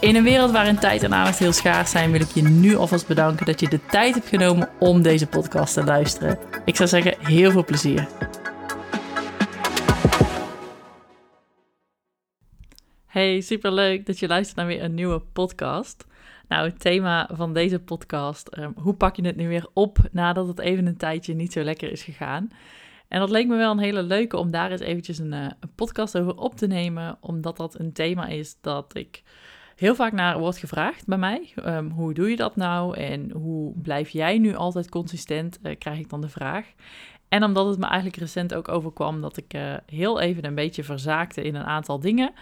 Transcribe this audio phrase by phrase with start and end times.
[0.00, 3.06] In een wereld waarin tijd en aandacht heel schaars zijn, wil ik je nu alvast
[3.06, 6.38] bedanken dat je de tijd hebt genomen om deze podcast te luisteren.
[6.64, 8.08] Ik zou zeggen, heel veel plezier.
[13.06, 16.06] Hey, superleuk dat je luistert naar weer een nieuwe podcast.
[16.48, 20.46] Nou, het thema van deze podcast, um, hoe pak je het nu weer op nadat
[20.46, 22.48] het even een tijdje niet zo lekker is gegaan?
[23.08, 25.74] En dat leek me wel een hele leuke om daar eens eventjes een, uh, een
[25.74, 29.22] podcast over op te nemen, omdat dat een thema is dat ik
[29.80, 31.52] heel vaak naar wordt gevraagd bij mij.
[31.64, 35.98] Um, hoe doe je dat nou en hoe blijf jij nu altijd consistent, uh, krijg
[35.98, 36.66] ik dan de vraag.
[37.28, 40.84] En omdat het me eigenlijk recent ook overkwam dat ik uh, heel even een beetje
[40.84, 42.32] verzaakte in een aantal dingen.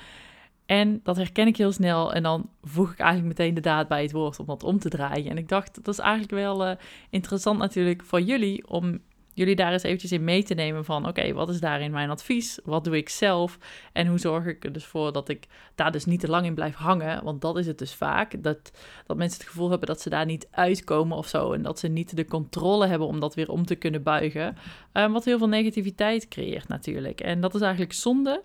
[0.66, 4.02] En dat herken ik heel snel en dan voeg ik eigenlijk meteen de daad bij
[4.02, 5.30] het woord om dat om te draaien.
[5.30, 6.72] En ik dacht, dat is eigenlijk wel uh,
[7.10, 8.98] interessant natuurlijk voor jullie om
[9.38, 12.58] jullie daar eens eventjes in mee te nemen van oké, wat is daarin mijn advies?
[12.64, 13.58] Wat doe ik zelf?
[13.92, 16.54] En hoe zorg ik er dus voor dat ik daar dus niet te lang in
[16.54, 17.24] blijf hangen?
[17.24, 18.70] Want dat is het dus vaak, dat,
[19.06, 21.52] dat mensen het gevoel hebben dat ze daar niet uitkomen of zo.
[21.52, 24.56] En dat ze niet de controle hebben om dat weer om te kunnen buigen.
[24.92, 27.20] Um, wat heel veel negativiteit creëert natuurlijk.
[27.20, 28.42] En dat is eigenlijk zonde.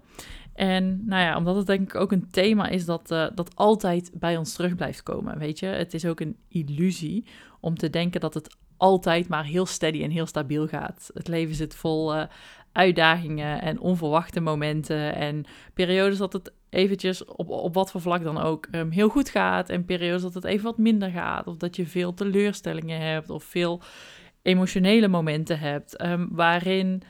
[0.53, 4.11] En nou ja, omdat het denk ik ook een thema is dat, uh, dat altijd
[4.13, 5.37] bij ons terug blijft komen.
[5.37, 7.25] Weet je, het is ook een illusie
[7.59, 11.09] om te denken dat het altijd maar heel steady en heel stabiel gaat.
[11.13, 12.23] Het leven zit vol uh,
[12.71, 18.37] uitdagingen en onverwachte momenten en periodes dat het eventjes op, op wat voor vlak dan
[18.37, 21.75] ook um, heel goed gaat en periodes dat het even wat minder gaat of dat
[21.75, 23.81] je veel teleurstellingen hebt of veel
[24.41, 27.03] emotionele momenten hebt um, waarin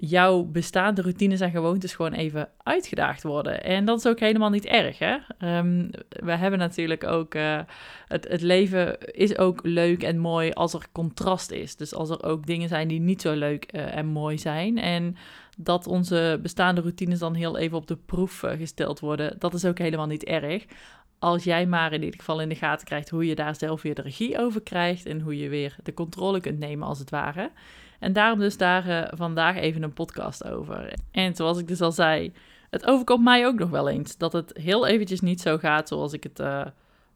[0.00, 3.64] jouw bestaande routines en gewoontes gewoon even uitgedaagd worden.
[3.64, 5.16] En dat is ook helemaal niet erg, hè?
[5.58, 7.34] Um, we hebben natuurlijk ook...
[7.34, 7.60] Uh,
[8.08, 11.76] het, het leven is ook leuk en mooi als er contrast is.
[11.76, 14.78] Dus als er ook dingen zijn die niet zo leuk uh, en mooi zijn.
[14.78, 15.16] En
[15.56, 19.36] dat onze bestaande routines dan heel even op de proef uh, gesteld worden...
[19.38, 20.64] dat is ook helemaal niet erg.
[21.18, 23.94] Als jij maar in ieder geval in de gaten krijgt hoe je daar zelf weer
[23.94, 25.06] de regie over krijgt...
[25.06, 27.50] en hoe je weer de controle kunt nemen als het ware...
[27.98, 30.92] En daarom dus daar uh, vandaag even een podcast over.
[31.10, 32.32] En zoals ik dus al zei,
[32.70, 36.12] het overkomt mij ook nog wel eens dat het heel eventjes niet zo gaat zoals
[36.12, 36.66] ik het uh,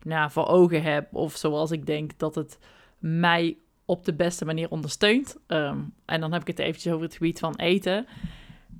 [0.02, 1.14] nou, voor ogen heb.
[1.14, 2.58] Of zoals ik denk dat het
[2.98, 5.36] mij op de beste manier ondersteunt.
[5.46, 8.06] Um, en dan heb ik het eventjes over het gebied van eten.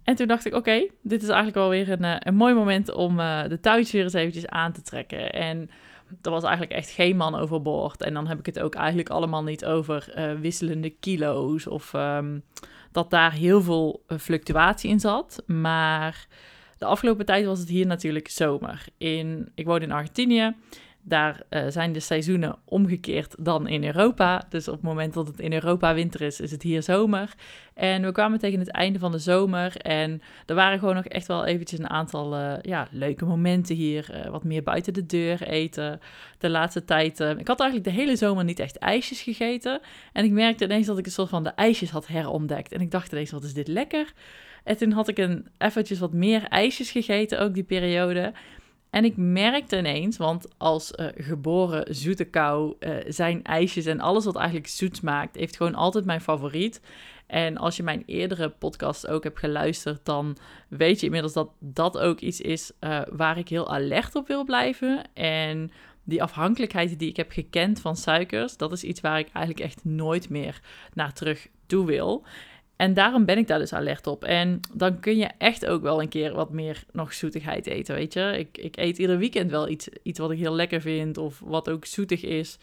[0.05, 2.93] En toen dacht ik, oké, dit is eigenlijk wel weer een, uh, een mooi moment
[2.93, 3.17] om
[3.49, 5.33] de touwtjes weer eens eventjes aan te trekken.
[5.33, 5.71] En
[6.23, 8.03] er was eigenlijk echt geen man overboord.
[8.03, 12.43] En dan heb ik het ook eigenlijk allemaal niet over uh, wisselende kilo's of um,
[12.93, 15.43] dat daar heel veel uh, fluctuatie in zat.
[15.47, 16.27] Maar
[16.79, 18.85] de afgelopen tijd was het hier natuurlijk zomer.
[18.99, 20.57] In, ik woon in Argentinië.
[21.05, 24.45] Daar uh, zijn de seizoenen omgekeerd dan in Europa.
[24.49, 27.35] Dus op het moment dat het in Europa winter is, is het hier zomer.
[27.75, 29.77] En we kwamen tegen het einde van de zomer.
[29.77, 34.11] En er waren gewoon nog echt wel eventjes een aantal uh, ja, leuke momenten hier.
[34.11, 36.01] Uh, wat meer buiten de deur eten.
[36.39, 37.21] De laatste tijd.
[37.21, 39.81] ik had eigenlijk de hele zomer niet echt ijsjes gegeten.
[40.13, 42.73] En ik merkte ineens dat ik een soort van de ijsjes had herontdekt.
[42.73, 44.13] En ik dacht ineens, wat is dit lekker?
[44.65, 48.33] En toen had ik een eventjes wat meer ijsjes gegeten, ook die periode.
[48.93, 54.25] En ik merkte ineens, want als uh, geboren zoete kou uh, zijn ijsjes en alles
[54.25, 56.81] wat eigenlijk zoet smaakt, heeft gewoon altijd mijn favoriet.
[57.27, 60.37] En als je mijn eerdere podcast ook hebt geluisterd, dan
[60.69, 64.45] weet je inmiddels dat dat ook iets is uh, waar ik heel alert op wil
[64.45, 65.03] blijven.
[65.15, 65.71] En
[66.05, 69.85] die afhankelijkheid die ik heb gekend van suikers, dat is iets waar ik eigenlijk echt
[69.85, 70.61] nooit meer
[70.95, 72.25] naar terug toe wil.
[72.83, 74.25] En daarom ben ik daar dus alert op.
[74.25, 78.13] En dan kun je echt ook wel een keer wat meer nog zoetigheid eten, weet
[78.13, 78.35] je.
[78.39, 81.71] Ik, ik eet ieder weekend wel iets, iets wat ik heel lekker vind of wat
[81.71, 82.59] ook zoetig is.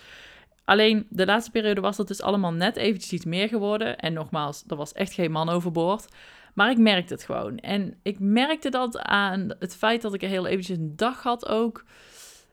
[0.65, 3.97] Alleen de laatste periode was dat dus allemaal net eventjes iets meer geworden.
[3.97, 6.05] En nogmaals, er was echt geen man overboord.
[6.53, 7.57] Maar ik merkte het gewoon.
[7.57, 11.47] En ik merkte dat aan het feit dat ik er heel eventjes een dag had
[11.47, 11.83] ook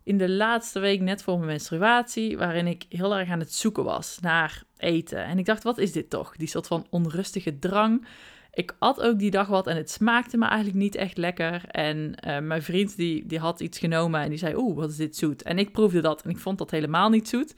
[0.06, 3.84] in de laatste week net voor mijn menstruatie, waarin ik heel erg aan het zoeken
[3.84, 5.24] was naar eten.
[5.24, 6.36] En ik dacht, wat is dit toch?
[6.36, 8.06] Die soort van onrustige drang.
[8.52, 11.64] Ik at ook die dag wat en het smaakte me eigenlijk niet echt lekker.
[11.66, 14.96] En uh, mijn vriend die, die had iets genomen en die zei, oeh, wat is
[14.96, 15.42] dit zoet?
[15.42, 17.54] En ik proefde dat en ik vond dat helemaal niet zoet.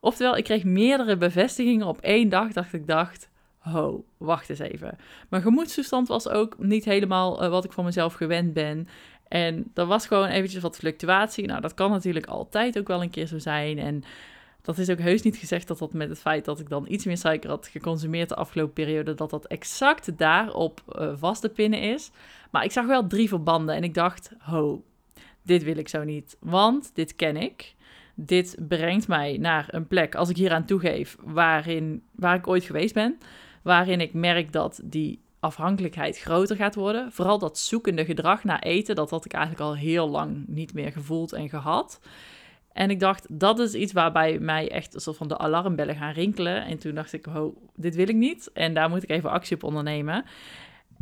[0.00, 4.96] Oftewel, ik kreeg meerdere bevestigingen op één dag, dacht ik dacht, ho, wacht eens even.
[5.28, 8.88] Mijn gemoedstoestand was ook niet helemaal uh, wat ik van mezelf gewend ben.
[9.30, 11.46] En er was gewoon eventjes wat fluctuatie.
[11.46, 13.78] Nou, dat kan natuurlijk altijd ook wel een keer zo zijn.
[13.78, 14.04] En
[14.62, 17.04] Dat is ook heus niet gezegd dat dat met het feit dat ik dan iets
[17.04, 21.80] meer suiker had geconsumeerd de afgelopen periode, dat dat exact daarop uh, vast te pinnen
[21.80, 22.10] is.
[22.50, 24.84] Maar ik zag wel drie verbanden en ik dacht, ho,
[25.42, 27.74] dit wil ik zo niet, want dit ken ik.
[28.14, 32.64] Dit brengt mij naar een plek, als ik hier aan toegeef, waarin, waar ik ooit
[32.64, 33.18] geweest ben,
[33.62, 37.12] waarin ik merk dat die afhankelijkheid groter gaat worden.
[37.12, 40.92] Vooral dat zoekende gedrag naar eten, dat had ik eigenlijk al heel lang niet meer
[40.92, 42.00] gevoeld en gehad.
[42.72, 46.12] En ik dacht, dat is iets waarbij mij echt een soort van de alarmbellen gaan
[46.12, 46.64] rinkelen.
[46.64, 48.50] En toen dacht ik, oh, dit wil ik niet.
[48.52, 50.24] En daar moet ik even actie op ondernemen.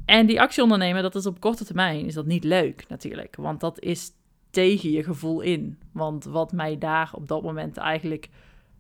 [0.05, 3.37] En die actie ondernemen, dat is op korte termijn, is dat niet leuk natuurlijk.
[3.37, 4.11] Want dat is
[4.51, 5.79] tegen je gevoel in.
[5.93, 8.29] Want wat mij daar op dat moment eigenlijk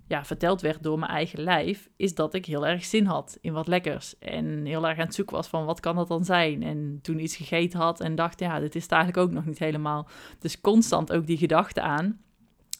[0.08, 3.52] ja, verteld werd door mijn eigen lijf, is dat ik heel erg zin had in
[3.52, 4.18] wat lekkers.
[4.18, 6.62] En heel erg aan het zoeken was van wat kan dat dan zijn.
[6.62, 9.58] En toen iets gegeten had en dacht, ja, dit is het eigenlijk ook nog niet
[9.58, 10.08] helemaal.
[10.38, 12.20] Dus constant ook die gedachte aan,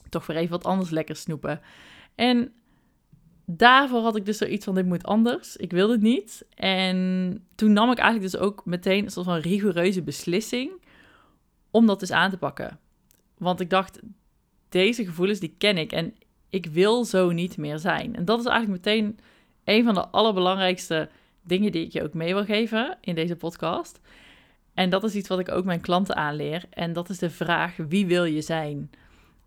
[0.09, 1.61] toch weer even wat anders lekkers snoepen.
[2.15, 2.53] En
[3.45, 5.55] daarvoor had ik dus zoiets van, dit moet anders.
[5.55, 6.45] Ik wil het niet.
[6.55, 10.71] En toen nam ik eigenlijk dus ook meteen een soort van rigoureuze beslissing
[11.71, 12.79] om dat dus aan te pakken.
[13.37, 13.99] Want ik dacht,
[14.69, 16.13] deze gevoelens die ken ik en
[16.49, 18.15] ik wil zo niet meer zijn.
[18.15, 19.19] En dat is eigenlijk meteen
[19.63, 21.09] een van de allerbelangrijkste
[21.41, 23.99] dingen die ik je ook mee wil geven in deze podcast.
[24.73, 26.65] En dat is iets wat ik ook mijn klanten aanleer.
[26.69, 28.89] En dat is de vraag: wie wil je zijn?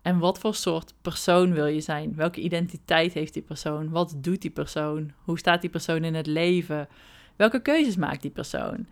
[0.01, 2.15] En wat voor soort persoon wil je zijn?
[2.15, 3.89] Welke identiteit heeft die persoon?
[3.89, 5.11] Wat doet die persoon?
[5.23, 6.87] Hoe staat die persoon in het leven?
[7.35, 8.87] Welke keuzes maakt die persoon?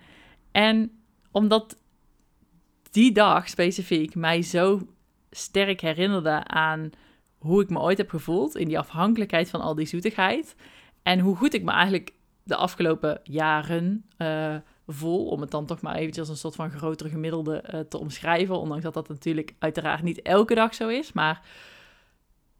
[0.52, 0.92] En
[1.32, 1.78] omdat
[2.92, 4.88] die dag specifiek mij zo
[5.32, 6.92] sterk herinnerde aan
[7.42, 10.56] hoe ik me ooit heb gevoeld in die afhankelijkheid van al die zoetigheid.
[11.04, 14.56] En hoe goed ik me eigenlijk de afgelopen jaren uh,
[14.88, 17.98] voel, om het dan toch maar eventjes als een soort van grotere gemiddelde eh, te
[17.98, 18.60] omschrijven.
[18.60, 21.14] Ondanks dat dat natuurlijk uiteraard niet elke dag zo is.
[21.14, 21.46] Maar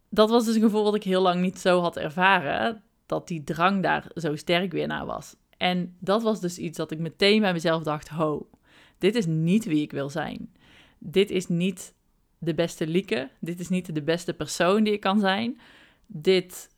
[0.10, 2.84] dat was dus een gevoel dat ik heel lang niet zo had ervaren.
[3.06, 5.36] Dat die drang daar zo sterk weer naar was.
[5.58, 8.50] En dat was dus iets dat ik meteen bij mezelf dacht: ho,
[8.98, 10.54] dit is niet wie ik wil zijn.
[11.00, 11.94] Dit is niet
[12.44, 13.30] de beste Lieke.
[13.40, 15.60] Dit is niet de beste persoon die ik kan zijn.
[16.06, 16.70] Dit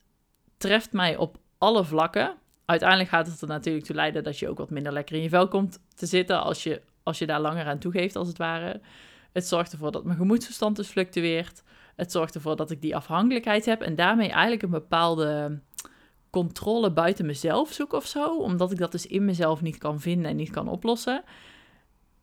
[0.56, 2.34] treft mij op alle vlakken.
[2.64, 5.28] Uiteindelijk gaat het er natuurlijk toe leiden dat je ook wat minder lekker in je
[5.28, 8.80] vel komt te zitten als je, als je daar langer aan toegeeft, als het ware.
[9.32, 11.62] Het zorgt ervoor dat mijn gemoedsverstand dus fluctueert.
[11.96, 15.60] Het zorgt ervoor dat ik die afhankelijkheid heb en daarmee eigenlijk een bepaalde
[16.30, 20.30] controle buiten mezelf zoek of zo, omdat ik dat dus in mezelf niet kan vinden
[20.30, 21.22] en niet kan oplossen.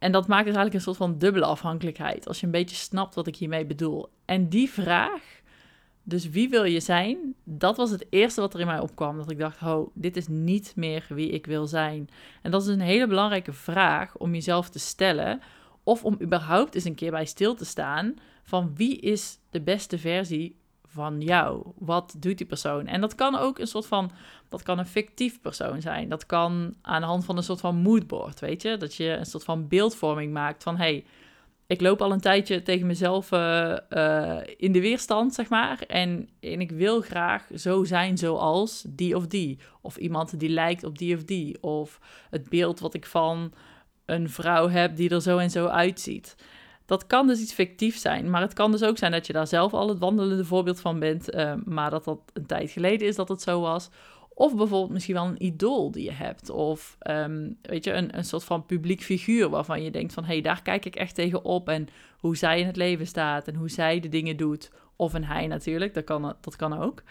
[0.01, 2.27] En dat maakt dus eigenlijk een soort van dubbele afhankelijkheid.
[2.27, 4.09] Als je een beetje snapt wat ik hiermee bedoel.
[4.25, 5.21] En die vraag,
[6.03, 7.35] dus wie wil je zijn?
[7.43, 9.17] Dat was het eerste wat er in mij opkwam.
[9.17, 12.09] Dat ik dacht, ho, dit is niet meer wie ik wil zijn.
[12.41, 15.41] En dat is een hele belangrijke vraag om jezelf te stellen.
[15.83, 18.13] Of om überhaupt eens een keer bij stil te staan
[18.43, 20.55] van wie is de beste versie
[20.91, 21.71] van jou?
[21.77, 22.87] Wat doet die persoon?
[22.87, 24.11] En dat kan ook een soort van,
[24.49, 26.09] dat kan een fictief persoon zijn.
[26.09, 28.77] Dat kan aan de hand van een soort van moodboard, weet je?
[28.77, 31.05] Dat je een soort van beeldvorming maakt van, hey,
[31.71, 35.81] ik loop al een tijdje tegen mezelf uh, uh, in de weerstand, zeg maar.
[35.87, 39.59] En, en ik wil graag zo zijn zoals die of die.
[39.81, 41.63] Of iemand die lijkt op die of die.
[41.63, 41.99] Of
[42.29, 43.53] het beeld wat ik van
[44.05, 46.35] een vrouw heb die er zo en zo uitziet.
[46.91, 49.47] Dat kan dus iets fictief zijn, maar het kan dus ook zijn dat je daar
[49.47, 53.15] zelf al het wandelende voorbeeld van bent, uh, maar dat dat een tijd geleden is
[53.15, 53.89] dat het zo was.
[54.33, 56.49] Of bijvoorbeeld misschien wel een idool die je hebt.
[56.49, 60.23] Of um, weet je, een, een soort van publiek figuur waarvan je denkt van...
[60.23, 61.69] hé, hey, daar kijk ik echt tegen op.
[61.69, 61.87] En
[62.19, 64.71] hoe zij in het leven staat en hoe zij de dingen doet.
[64.95, 67.03] Of een hij natuurlijk, dat kan, dat kan ook.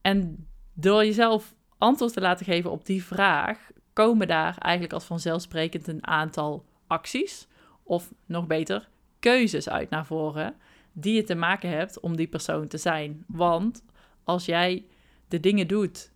[0.00, 3.70] En door jezelf antwoord te laten geven op die vraag...
[3.92, 7.48] komen daar eigenlijk als vanzelfsprekend een aantal acties...
[7.82, 8.90] of nog beter,
[9.22, 10.54] keuzes uit naar voren
[10.92, 13.24] die je te maken hebt om die persoon te zijn.
[13.26, 13.84] Want
[14.24, 14.84] als jij
[15.28, 16.10] de dingen doet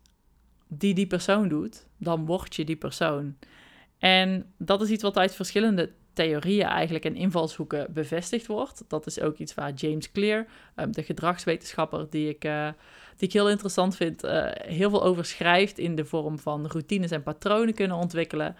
[0.69, 3.37] die die persoon doet, dan word je die persoon.
[3.99, 8.85] En dat is iets wat uit verschillende theorieën eigenlijk en invalshoeken bevestigd wordt.
[8.89, 12.69] Dat is ook iets waar James Clear, ehm, de gedragswetenschapper die ik, uh,
[13.17, 17.11] die ik heel interessant vind, uh, heel veel over schrijft in de vorm van routines
[17.11, 18.57] en patronen kunnen ontwikkelen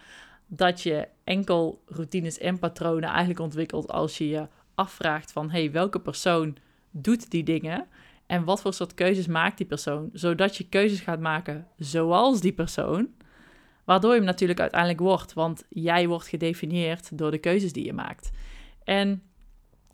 [0.47, 6.01] dat je enkel routines en patronen eigenlijk ontwikkelt als je je afvraagt van hey, welke
[6.01, 6.57] persoon
[6.91, 7.87] doet die dingen
[8.27, 12.53] en wat voor soort keuzes maakt die persoon, zodat je keuzes gaat maken zoals die
[12.53, 13.09] persoon,
[13.85, 17.93] waardoor je hem natuurlijk uiteindelijk wordt, want jij wordt gedefinieerd door de keuzes die je
[17.93, 18.31] maakt.
[18.85, 19.23] En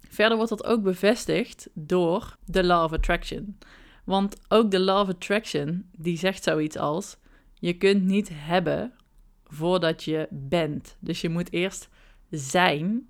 [0.08, 3.58] verder wordt dat ook bevestigd door de law of attraction.
[4.04, 7.16] Want ook de law of attraction die zegt zoiets als
[7.54, 8.92] je kunt niet hebben
[9.52, 10.96] voordat je bent.
[11.00, 11.88] Dus je moet eerst
[12.30, 13.08] zijn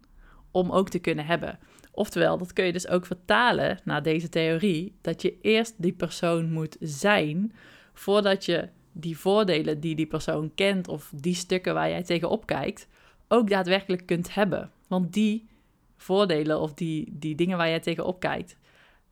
[0.51, 1.59] om ook te kunnen hebben.
[1.91, 6.53] Oftewel, dat kun je dus ook vertalen naar deze theorie, dat je eerst die persoon
[6.53, 7.53] moet zijn
[7.93, 12.89] voordat je die voordelen die die persoon kent of die stukken waar jij tegenop kijkt,
[13.29, 14.71] ook daadwerkelijk kunt hebben.
[14.89, 15.49] Want die
[15.97, 18.57] voordelen of die, die dingen waar jij tegenop kijkt,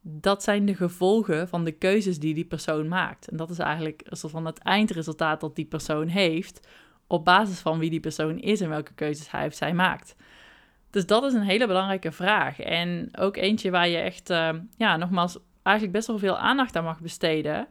[0.01, 3.29] dat zijn de gevolgen van de keuzes die die persoon maakt.
[3.29, 6.69] En dat is eigenlijk een van het eindresultaat dat die persoon heeft
[7.11, 10.17] op basis van wie die persoon is en welke keuzes hij of zij maakt.
[10.91, 12.61] Dus dat is een hele belangrijke vraag.
[12.61, 16.85] En ook eentje waar je echt, uh, ja, nogmaals, eigenlijk best wel veel aandacht aan
[16.85, 17.69] mag besteden.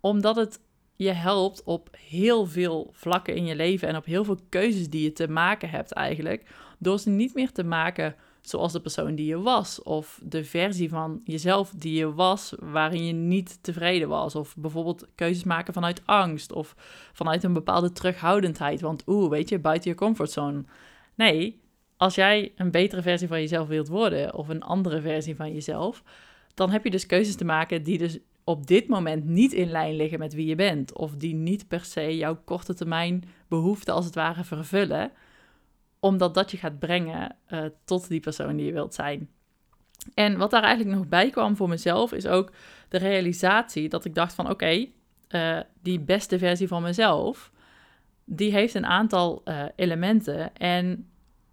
[0.00, 0.60] Omdat het
[0.96, 5.02] je helpt op heel veel vlakken in je leven en op heel veel keuzes die
[5.02, 6.50] je te maken hebt eigenlijk.
[6.78, 9.82] Door ze niet meer te maken zoals de persoon die je was.
[9.82, 14.34] Of de versie van jezelf die je was waarin je niet tevreden was.
[14.34, 16.74] Of bijvoorbeeld keuzes maken vanuit angst of
[17.12, 18.80] vanuit een bepaalde terughoudendheid.
[18.80, 20.64] Want oeh, weet je, buiten je comfortzone.
[21.14, 21.60] Nee,
[21.96, 26.02] als jij een betere versie van jezelf wilt worden of een andere versie van jezelf,
[26.54, 29.96] dan heb je dus keuzes te maken die dus op dit moment niet in lijn
[29.96, 30.96] liggen met wie je bent.
[30.96, 35.12] Of die niet per se jouw korte termijn behoeften als het ware vervullen.
[36.04, 39.28] Omdat dat je gaat brengen uh, tot die persoon die je wilt zijn.
[40.14, 42.52] En wat daar eigenlijk nog bij kwam voor mezelf is ook
[42.88, 44.86] de realisatie dat ik dacht van oké,
[45.28, 47.50] eh, die beste versie van mezelf,
[48.24, 50.56] die heeft een aantal uh, elementen.
[50.56, 51.08] En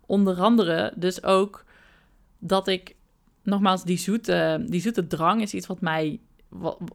[0.06, 1.66] onder andere dus ook
[2.40, 2.96] dat ik,
[3.44, 6.20] nogmaals, die zoete, die zoete drang is iets wat mij,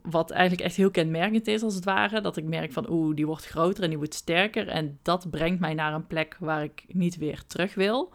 [0.02, 2.20] wat, eigenlijk echt heel kenmerkend is als het ware.
[2.20, 4.68] Dat ik merk van, oeh, die wordt groter en die wordt sterker.
[4.68, 8.12] En dat brengt mij naar een plek waar ik niet weer terug wil.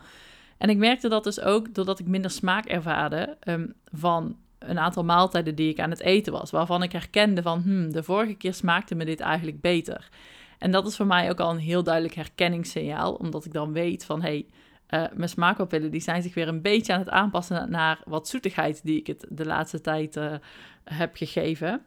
[0.57, 5.03] En ik merkte dat dus ook doordat ik minder smaak ervaarde um, van een aantal
[5.03, 6.51] maaltijden die ik aan het eten was.
[6.51, 10.09] Waarvan ik herkende van, hmm, de vorige keer smaakte me dit eigenlijk beter.
[10.57, 14.05] En dat is voor mij ook al een heel duidelijk herkenningssignaal, omdat ik dan weet
[14.05, 14.45] van, hé, hey,
[14.89, 18.83] uh, mijn smaakpapillen die zijn zich weer een beetje aan het aanpassen naar wat zoetigheid
[18.83, 20.33] die ik het de laatste tijd uh,
[20.83, 21.81] heb gegeven.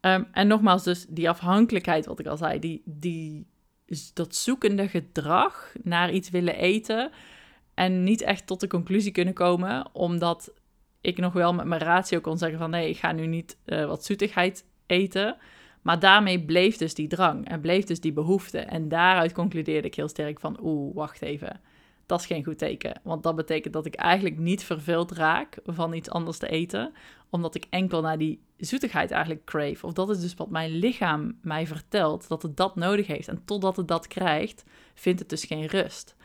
[0.00, 3.46] Um, en nogmaals, dus die afhankelijkheid, wat ik al zei, die, die,
[4.14, 7.10] dat zoekende gedrag naar iets willen eten
[7.74, 10.52] en niet echt tot de conclusie kunnen komen, omdat
[11.00, 13.86] ik nog wel met mijn ratio kon zeggen van nee, ik ga nu niet uh,
[13.86, 15.36] wat zoetigheid eten.
[15.82, 18.58] Maar daarmee bleef dus die drang en bleef dus die behoefte.
[18.58, 21.60] En daaruit concludeerde ik heel sterk van oeh, wacht even
[22.06, 23.00] dat is geen goed teken.
[23.02, 26.92] Want dat betekent dat ik eigenlijk niet vervuld raak van iets anders te eten.
[27.30, 29.86] Omdat ik enkel naar die zoetigheid eigenlijk crave.
[29.86, 33.28] Of dat is dus wat mijn lichaam mij vertelt, dat het dat nodig heeft.
[33.28, 36.16] En totdat het dat krijgt, vindt het dus geen rust.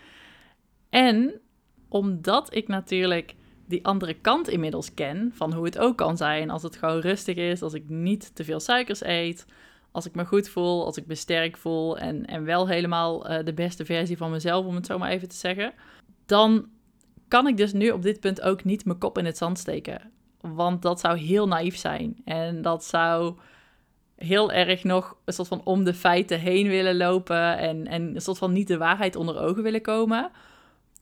[0.89, 1.41] En
[1.87, 3.35] omdat ik natuurlijk
[3.67, 7.35] die andere kant inmiddels ken, van hoe het ook kan zijn als het gewoon rustig
[7.35, 9.45] is, als ik niet te veel suikers eet,
[9.91, 13.45] als ik me goed voel, als ik me sterk voel en, en wel helemaal uh,
[13.45, 15.73] de beste versie van mezelf, om het zo maar even te zeggen,
[16.25, 16.69] dan
[17.27, 20.11] kan ik dus nu op dit punt ook niet mijn kop in het zand steken.
[20.41, 22.15] Want dat zou heel naïef zijn.
[22.25, 23.35] En dat zou
[24.15, 28.21] heel erg nog een soort van om de feiten heen willen lopen en, en een
[28.21, 30.31] soort van niet de waarheid onder ogen willen komen.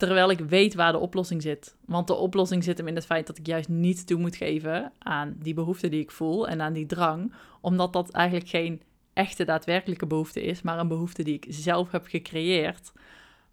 [0.00, 1.76] Terwijl ik weet waar de oplossing zit.
[1.86, 4.92] Want de oplossing zit hem in het feit dat ik juist niet toe moet geven
[4.98, 7.32] aan die behoefte die ik voel en aan die drang.
[7.60, 12.06] Omdat dat eigenlijk geen echte daadwerkelijke behoefte is, maar een behoefte die ik zelf heb
[12.06, 12.92] gecreëerd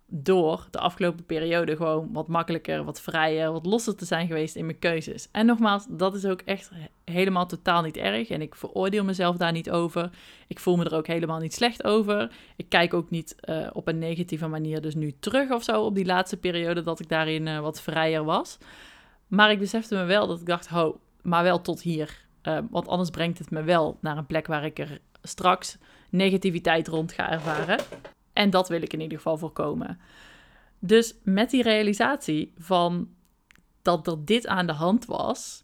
[0.09, 4.65] door de afgelopen periode gewoon wat makkelijker, wat vrijer, wat losser te zijn geweest in
[4.65, 5.27] mijn keuzes.
[5.31, 6.71] En nogmaals, dat is ook echt
[7.03, 10.09] helemaal totaal niet erg en ik veroordeel mezelf daar niet over.
[10.47, 12.31] Ik voel me er ook helemaal niet slecht over.
[12.55, 15.95] Ik kijk ook niet uh, op een negatieve manier dus nu terug of zo op
[15.95, 18.57] die laatste periode dat ik daarin uh, wat vrijer was.
[19.27, 22.25] Maar ik besefte me wel dat ik dacht, ho, maar wel tot hier.
[22.43, 25.77] Uh, want anders brengt het me wel naar een plek waar ik er straks
[26.09, 27.79] negativiteit rond ga ervaren.
[28.37, 29.99] En dat wil ik in ieder geval voorkomen.
[30.79, 33.09] Dus met die realisatie van
[33.81, 35.63] dat er dit aan de hand was,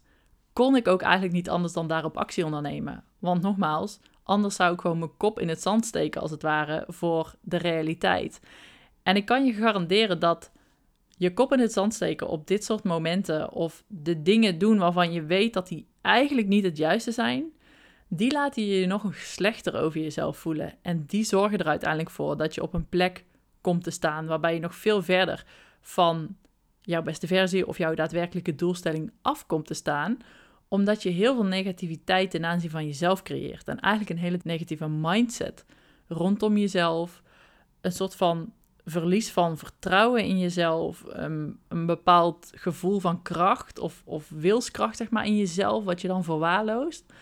[0.52, 3.04] kon ik ook eigenlijk niet anders dan daarop actie ondernemen.
[3.18, 6.84] Want nogmaals, anders zou ik gewoon mijn kop in het zand steken, als het ware,
[6.88, 8.40] voor de realiteit.
[9.02, 10.52] En ik kan je garanderen dat
[11.16, 15.12] je kop in het zand steken op dit soort momenten of de dingen doen waarvan
[15.12, 17.52] je weet dat die eigenlijk niet het juiste zijn,
[18.16, 20.74] die laten je nog slechter over jezelf voelen.
[20.82, 23.24] En die zorgen er uiteindelijk voor dat je op een plek
[23.60, 25.44] komt te staan waarbij je nog veel verder
[25.80, 26.36] van
[26.80, 30.18] jouw beste versie of jouw daadwerkelijke doelstelling af komt te staan,
[30.68, 33.68] omdat je heel veel negativiteit ten aanzien van jezelf creëert.
[33.68, 35.64] En eigenlijk een hele negatieve mindset
[36.08, 37.22] rondom jezelf,
[37.80, 38.52] een soort van
[38.84, 45.10] verlies van vertrouwen in jezelf, een, een bepaald gevoel van kracht of, of wilskracht zeg
[45.10, 47.12] maar, in jezelf, wat je dan verwaarloost.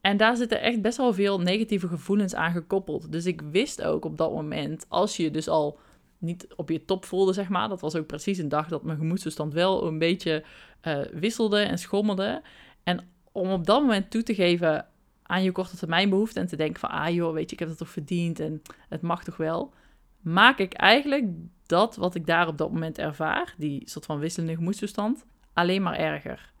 [0.00, 3.12] En daar zitten echt best wel veel negatieve gevoelens aan gekoppeld.
[3.12, 5.78] Dus ik wist ook op dat moment, als je dus al
[6.18, 7.68] niet op je top voelde, zeg maar.
[7.68, 10.44] Dat was ook precies een dag dat mijn gemoedstoestand wel een beetje
[10.82, 12.42] uh, wisselde en schommelde.
[12.82, 14.86] En om op dat moment toe te geven
[15.22, 17.68] aan je korte termijn behoefte en te denken van, ah joh, weet je, ik heb
[17.68, 19.72] het toch verdiend en het mag toch wel,
[20.20, 21.24] maak ik eigenlijk
[21.66, 25.96] dat wat ik daar op dat moment ervaar, die soort van wisselende gemoedstoestand, alleen maar
[25.96, 26.52] erger.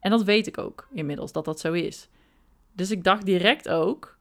[0.00, 2.08] En dat weet ik ook inmiddels, dat dat zo is.
[2.74, 4.18] Dus ik dacht direct ook,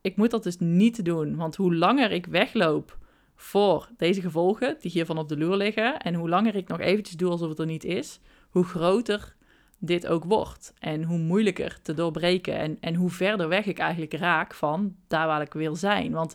[0.00, 1.36] ik moet dat dus niet doen.
[1.36, 2.98] Want hoe langer ik wegloop
[3.34, 7.16] voor deze gevolgen die hiervan op de loer liggen, en hoe langer ik nog eventjes
[7.16, 8.20] doe alsof het er niet is,
[8.50, 9.34] hoe groter
[9.78, 10.72] dit ook wordt.
[10.78, 15.26] En hoe moeilijker te doorbreken en, en hoe verder weg ik eigenlijk raak van daar
[15.26, 16.12] waar ik wil zijn.
[16.12, 16.34] Want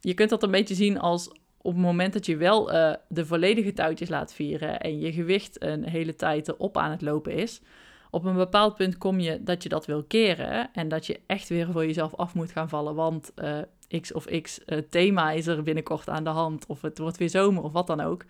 [0.00, 3.26] je kunt dat een beetje zien als op het moment dat je wel uh, de
[3.26, 7.60] volledige touwtjes laat vieren en je gewicht een hele tijd erop aan het lopen is,
[8.10, 11.48] op een bepaald punt kom je dat je dat wil keren en dat je echt
[11.48, 13.58] weer voor jezelf af moet gaan vallen, want uh,
[14.00, 17.30] X of X uh, thema is er binnenkort aan de hand of het wordt weer
[17.30, 18.24] zomer of wat dan ook.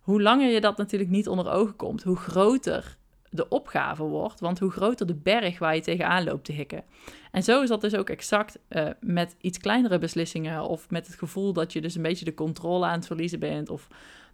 [0.00, 2.98] Hoe langer je dat natuurlijk niet onder ogen komt, hoe groter
[3.30, 6.84] de opgave wordt, want hoe groter de berg waar je tegenaan loopt te hikken.
[7.30, 11.16] En zo is dat dus ook exact uh, met iets kleinere beslissingen of met het
[11.16, 13.88] gevoel dat je dus een beetje de controle aan het verliezen bent of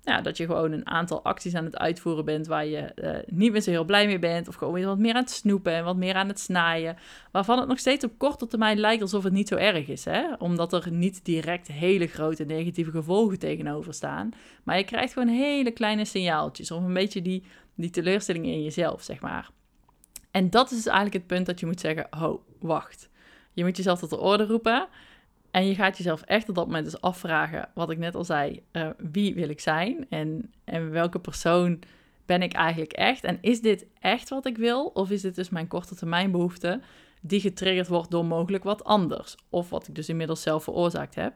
[0.06, 3.52] ja, dat je gewoon een aantal acties aan het uitvoeren bent waar je uh, niet
[3.52, 4.48] meer zo heel blij mee bent.
[4.48, 6.96] Of gewoon weer wat meer aan het snoepen en wat meer aan het snaaien.
[7.32, 10.04] Waarvan het nog steeds op korte termijn lijkt alsof het niet zo erg is.
[10.04, 10.34] Hè?
[10.38, 14.30] Omdat er niet direct hele grote negatieve gevolgen tegenover staan.
[14.62, 16.70] Maar je krijgt gewoon hele kleine signaaltjes.
[16.70, 17.42] Of een beetje die,
[17.74, 19.50] die teleurstelling in jezelf, zeg maar.
[20.30, 23.08] En dat is dus eigenlijk het punt dat je moet zeggen: ho, wacht.
[23.52, 24.88] Je moet jezelf tot de orde roepen.
[25.56, 28.62] En je gaat jezelf echt op dat moment dus afvragen, wat ik net al zei,
[28.72, 31.78] uh, wie wil ik zijn en, en welke persoon
[32.26, 33.24] ben ik eigenlijk echt?
[33.24, 34.84] En is dit echt wat ik wil?
[34.84, 36.80] Of is dit dus mijn korte termijn behoefte
[37.20, 39.36] die getriggerd wordt door mogelijk wat anders?
[39.50, 41.34] Of wat ik dus inmiddels zelf veroorzaakt heb.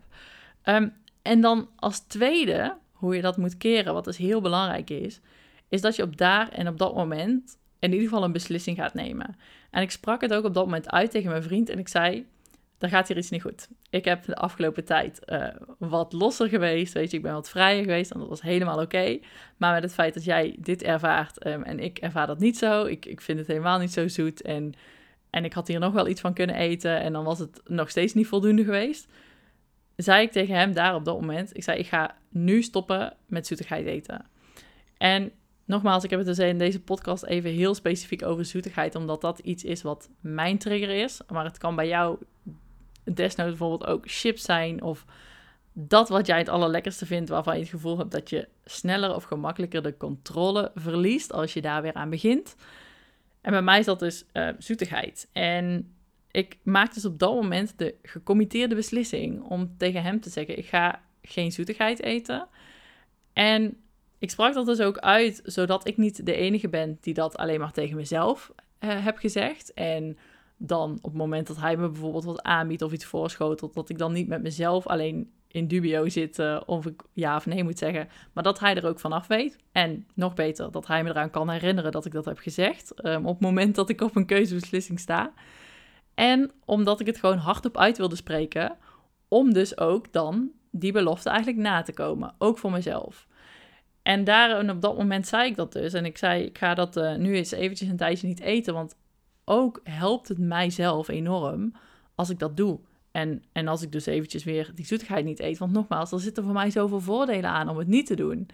[0.64, 5.20] Um, en dan als tweede, hoe je dat moet keren, wat dus heel belangrijk is,
[5.68, 8.94] is dat je op daar en op dat moment in ieder geval een beslissing gaat
[8.94, 9.36] nemen.
[9.70, 12.26] En ik sprak het ook op dat moment uit tegen mijn vriend en ik zei
[12.80, 13.68] dan gaat hier iets niet goed.
[13.90, 15.46] Ik heb de afgelopen tijd uh,
[15.78, 19.18] wat losser geweest, weet je, ik ben wat vrijer geweest en dat was helemaal oké.
[19.56, 22.84] Maar met het feit dat jij dit ervaart um, en ik ervaar dat niet zo,
[22.84, 24.72] ik, ik vind het helemaal niet zo zoet en,
[25.30, 27.90] en ik had hier nog wel iets van kunnen eten en dan was het nog
[27.90, 29.08] steeds niet voldoende geweest,
[29.96, 33.46] zei ik tegen hem daar op dat moment, ik zei, ik ga nu stoppen met
[33.46, 34.26] zoetigheid eten.
[34.96, 35.32] En
[35.64, 39.38] nogmaals, ik heb het dus in deze podcast even heel specifiek over zoetigheid, omdat dat
[39.38, 41.20] iets is wat mijn trigger is.
[41.28, 42.18] Maar het kan bij jou
[43.04, 45.04] desnoods bijvoorbeeld ook chips zijn of
[45.72, 49.24] dat wat jij het allerlekkerste vindt, waarvan je het gevoel hebt dat je sneller of
[49.24, 52.56] gemakkelijker de controle verliest als je daar weer aan begint.
[53.40, 55.28] En bij mij is dat dus uh, zoetigheid.
[55.32, 55.94] En
[56.30, 60.66] ik maak dus op dat moment de gecommitteerde beslissing om tegen hem te zeggen: ik
[60.66, 62.48] ga geen zoetigheid eten.
[63.32, 63.76] En
[64.18, 67.60] ik sprak dat dus ook uit, zodat ik niet de enige ben die dat alleen
[67.60, 69.72] maar tegen mezelf uh, heb gezegd.
[69.72, 70.18] En
[70.62, 73.98] dan op het moment dat hij me bijvoorbeeld wat aanbiedt of iets voorschotelt, dat ik
[73.98, 77.78] dan niet met mezelf alleen in dubio zit uh, of ik ja of nee moet
[77.78, 79.56] zeggen, maar dat hij er ook vanaf weet.
[79.72, 83.26] En nog beter, dat hij me eraan kan herinneren dat ik dat heb gezegd um,
[83.26, 85.32] op het moment dat ik op een keuzebeslissing sta.
[86.14, 88.76] En omdat ik het gewoon hardop uit wilde spreken,
[89.28, 93.26] om dus ook dan die belofte eigenlijk na te komen, ook voor mezelf.
[94.02, 95.92] En daar op dat moment zei ik dat dus.
[95.92, 98.96] En ik zei, ik ga dat uh, nu eens eventjes een tijdje niet eten, want
[99.50, 101.72] ook helpt het mijzelf enorm
[102.14, 102.78] als ik dat doe.
[103.10, 105.58] En, en als ik dus eventjes weer die zoetigheid niet eet.
[105.58, 108.48] Want nogmaals, er zitten voor mij zoveel voordelen aan om het niet te doen.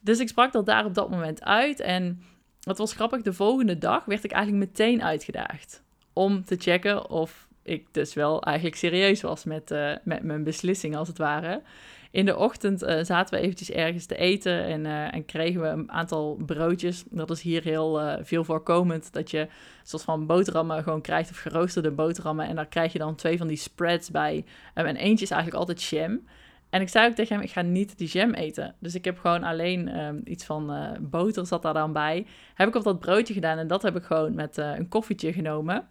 [0.00, 1.80] Dus ik sprak dat daar op dat moment uit.
[1.80, 2.22] En
[2.60, 5.82] het was grappig, de volgende dag werd ik eigenlijk meteen uitgedaagd.
[6.12, 10.96] Om te checken of ik dus wel eigenlijk serieus was met, uh, met mijn beslissing
[10.96, 11.62] als het ware
[12.10, 15.66] in de ochtend uh, zaten we eventjes ergens te eten en, uh, en, kregen we
[15.66, 17.04] een aantal broodjes.
[17.10, 19.48] Dat is hier heel uh, veel voorkomend, dat je een
[19.82, 22.46] soort van boterhammen gewoon krijgt, of geroosterde boterhammen.
[22.46, 24.44] En daar krijg je dan twee van die spreads bij.
[24.74, 26.26] En eentje is eigenlijk altijd jam.
[26.70, 28.74] En ik zei ook tegen hem, ik ga niet die jam eten.
[28.80, 29.90] Dus ik heb gewoon alleen
[30.24, 32.26] iets van boter zat daar dan bij.
[32.54, 35.88] Heb ik op dat broodje gedaan en dat heb ik gewoon met een koffietje genomen.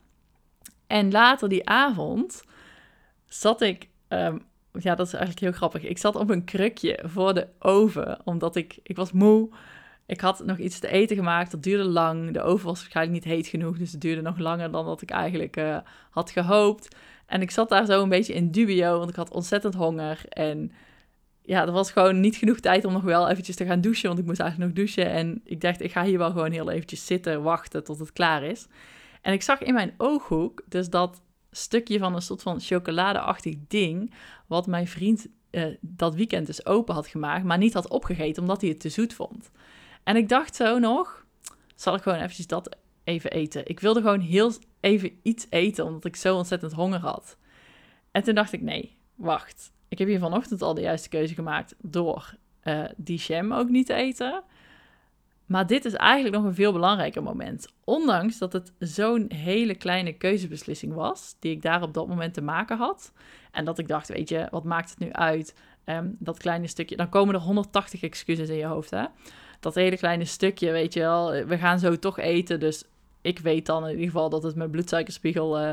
[0.88, 2.43] En later die avond
[3.28, 4.41] zat ik um,
[4.83, 5.83] ja, dat is eigenlijk heel grappig.
[5.83, 9.49] Ik zat op een krukje voor de oven, omdat ik, ik was moe.
[10.05, 12.33] Ik had nog iets te eten gemaakt, dat duurde lang.
[12.33, 15.09] De oven was waarschijnlijk niet heet genoeg, dus het duurde nog langer dan dat ik
[15.09, 15.77] eigenlijk uh,
[16.09, 16.95] had gehoopt.
[17.25, 20.21] En ik zat daar zo een beetje in dubio, want ik had ontzettend honger.
[20.29, 20.71] En
[21.41, 24.19] ja, er was gewoon niet genoeg tijd om nog wel eventjes te gaan douchen, want
[24.19, 25.11] ik moest eigenlijk nog douchen.
[25.11, 28.43] En ik dacht, ik ga hier wel gewoon heel eventjes zitten, wachten tot het klaar
[28.43, 28.67] is.
[29.21, 31.21] En ik zag in mijn ooghoek dus dat
[31.56, 34.13] stukje van een soort van chocoladeachtig ding,
[34.48, 35.28] wat mijn vriend
[35.82, 39.13] dat weekend dus open had gemaakt, maar niet had opgegeten omdat hij het te zoet
[39.13, 39.52] vond.
[40.04, 41.26] En ik dacht zo nog,
[41.76, 43.68] zal ik gewoon eventjes dat even eten.
[43.68, 47.38] Ik wilde gewoon heel even iets eten, omdat ik zo ontzettend honger had.
[48.12, 49.72] En toen dacht ik, nee, wacht.
[49.88, 53.86] Ik heb hier vanochtend al de juiste keuze gemaakt door uh, die jam ook niet
[53.86, 54.44] te eten.
[55.45, 57.67] Maar dit is eigenlijk nog een veel belangrijker moment.
[57.84, 62.41] Ondanks dat het zo'n hele kleine keuzebeslissing was, die ik daar op dat moment te
[62.41, 63.12] maken had.
[63.51, 65.55] En dat ik dacht, weet je, wat maakt het nu uit?
[65.84, 69.05] Ehm, dat kleine stukje, dan komen er 180 excuses in je hoofd, hè?
[69.60, 72.60] Dat hele kleine stukje, weet je wel, we gaan zo toch eten.
[72.60, 72.84] Dus
[73.21, 75.71] ik weet dan in ieder geval dat het mijn bloedsuikerspiegel uh,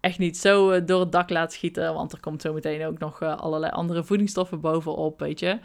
[0.00, 1.94] echt niet zo uh, door het dak laat schieten.
[1.94, 5.58] Want er komt zo meteen ook nog allerlei andere voedingsstoffen bovenop, weet je.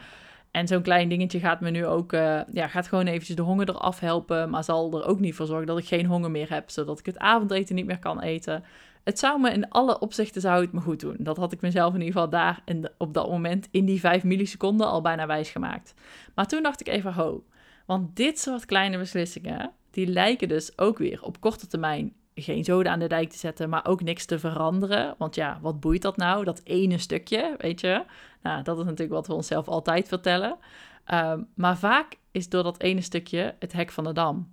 [0.50, 3.68] En zo'n klein dingetje gaat me nu ook, uh, ja, gaat gewoon eventjes de honger
[3.68, 4.50] eraf helpen.
[4.50, 6.70] Maar zal er ook niet voor zorgen dat ik geen honger meer heb.
[6.70, 8.64] Zodat ik het avondeten niet meer kan eten.
[9.04, 11.16] Het zou me in alle opzichten zou het me goed doen.
[11.18, 14.24] Dat had ik mezelf in ieder geval daar in op dat moment in die 5
[14.24, 15.94] milliseconden al bijna wijs gemaakt.
[16.34, 17.44] Maar toen dacht ik even, ho.
[17.86, 22.92] Want dit soort kleine beslissingen, die lijken dus ook weer op korte termijn geen zoden
[22.92, 25.14] aan de dijk te zetten, maar ook niks te veranderen.
[25.18, 26.44] Want ja, wat boeit dat nou?
[26.44, 28.04] Dat ene stukje, weet je?
[28.42, 30.56] Nou, dat is natuurlijk wat we onszelf altijd vertellen.
[31.04, 34.52] Ehm, maar vaak is door dat ene stukje het hek van de dam.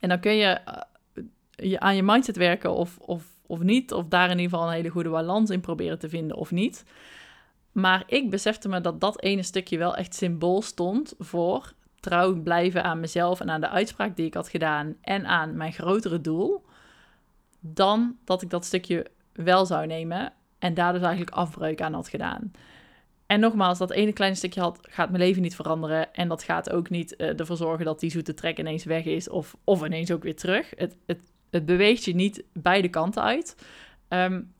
[0.00, 0.82] En dan kun je, eh,
[1.50, 4.74] je aan je mindset werken of, of, of niet, of daar in ieder geval een
[4.74, 6.84] hele goede balans in proberen te vinden of niet.
[7.72, 12.84] Maar ik besefte me dat dat ene stukje wel echt symbool stond voor trouw blijven
[12.84, 16.64] aan mezelf en aan de uitspraak die ik had gedaan en aan mijn grotere doel
[17.60, 22.08] dan dat ik dat stukje wel zou nemen en daar dus eigenlijk afbreuk aan had
[22.08, 22.52] gedaan.
[23.26, 26.14] En nogmaals, dat ene kleine stukje had, gaat mijn leven niet veranderen.
[26.14, 29.28] En dat gaat ook niet uh, ervoor zorgen dat die zoete trek ineens weg is
[29.28, 30.72] of, of ineens ook weer terug.
[30.76, 31.20] Het, het,
[31.50, 33.56] het beweegt je niet beide kanten uit.
[34.08, 34.52] Um,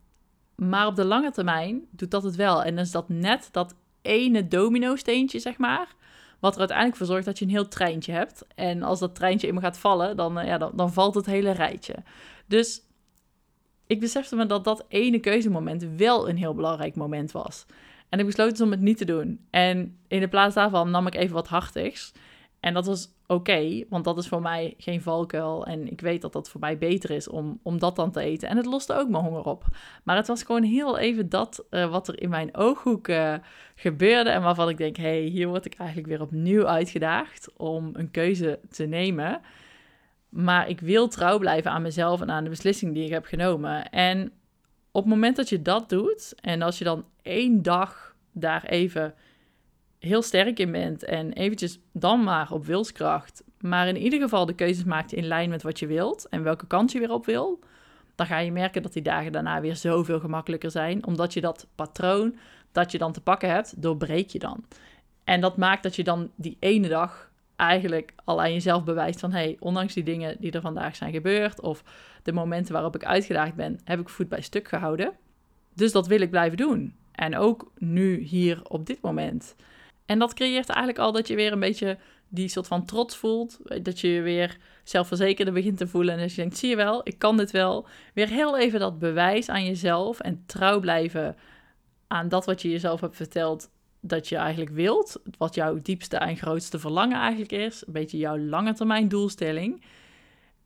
[0.55, 2.63] maar op de lange termijn doet dat het wel.
[2.65, 5.95] En dan is dat net dat ene domino-steentje, zeg maar.
[6.41, 8.45] Wat er uiteindelijk voor zorgt dat je een heel treintje hebt.
[8.55, 11.51] En als dat treintje eenmaal gaat vallen, dan, uh, ja, dan, dan valt het hele
[11.51, 11.95] rijtje.
[12.47, 12.83] Dus
[13.91, 17.67] ik besefte me dat dat ene keuzemoment wel een heel belangrijk moment was.
[18.09, 19.47] En ik besloot dus om het niet te doen.
[19.51, 22.13] En in de plaats daarvan nam ik even wat hartigs.
[22.61, 25.67] En dat was oké, want dat is voor mij geen valkuil.
[25.67, 28.49] En ik weet dat dat voor mij beter is om, om dat dan te eten.
[28.49, 29.65] En het loste ook mijn honger op.
[30.05, 33.35] Maar het was gewoon heel even dat uh, wat er in mijn ooghoek uh,
[33.75, 34.31] gebeurde.
[34.31, 38.11] En waarvan ik denk, hé, hey, hier word ik eigenlijk weer opnieuw uitgedaagd om een
[38.11, 39.41] keuze te nemen.
[40.31, 43.91] Maar ik wil trouw blijven aan mezelf en aan de beslissing die ik heb genomen.
[43.91, 44.33] En
[44.91, 49.15] op het moment dat je dat doet, en als je dan één dag daar even
[49.99, 54.55] heel sterk in bent en eventjes dan maar op wilskracht, maar in ieder geval de
[54.55, 57.59] keuzes maakt in lijn met wat je wilt en welke kant je weer op wil,
[58.15, 61.67] dan ga je merken dat die dagen daarna weer zoveel gemakkelijker zijn, omdat je dat
[61.75, 62.37] patroon
[62.73, 64.65] dat je dan te pakken hebt, doorbreek je dan.
[65.25, 67.30] En dat maakt dat je dan die ene dag
[67.61, 69.33] eigenlijk al aan jezelf bewijst van...
[69.33, 71.61] hey, ondanks die dingen die er vandaag zijn gebeurd...
[71.61, 71.83] of
[72.23, 75.13] de momenten waarop ik uitgedaagd ben, heb ik voet bij stuk gehouden.
[75.75, 76.95] Dus dat wil ik blijven doen.
[77.13, 79.57] En ook nu, hier, op dit moment.
[80.07, 83.59] En dat creëert eigenlijk al dat je weer een beetje die soort van trots voelt.
[83.85, 86.15] Dat je je weer zelfverzekerder begint te voelen.
[86.15, 87.87] En dat je denkt, zie je wel, ik kan dit wel.
[88.15, 91.37] Weer heel even dat bewijs aan jezelf en trouw blijven
[92.07, 96.37] aan dat wat je jezelf hebt verteld dat je eigenlijk wilt, wat jouw diepste en
[96.37, 99.85] grootste verlangen eigenlijk is, een beetje jouw lange termijn doelstelling.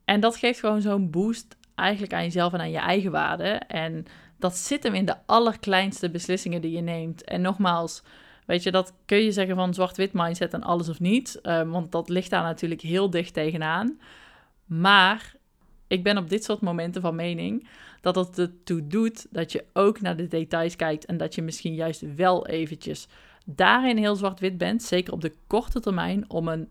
[0.05, 3.47] En dat geeft gewoon zo'n boost eigenlijk aan jezelf en aan je eigen waarde.
[3.67, 4.05] En
[4.39, 7.23] dat zit hem in de allerkleinste beslissingen die je neemt.
[7.23, 8.03] En nogmaals,
[8.45, 11.91] weet je, dat kun je zeggen van zwart-wit mindset en alles of niet, uh, want
[11.91, 13.99] dat ligt daar natuurlijk heel dicht tegenaan.
[14.65, 15.35] Maar
[15.87, 17.67] ik ben op dit soort momenten van mening
[18.01, 21.73] dat het ertoe doet dat je ook naar de details kijkt en dat je misschien
[21.73, 23.07] juist wel eventjes
[23.45, 26.69] daarin heel zwart-wit bent, zeker op de korte termijn, om een